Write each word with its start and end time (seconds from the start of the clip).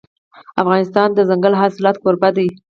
افغانستان 0.61 1.09
د 1.11 1.13
دځنګل 1.19 1.53
حاصلات 1.61 1.95
کوربه 2.03 2.29
دی. 2.37 2.47